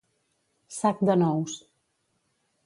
[0.77, 1.61] Sac de nous.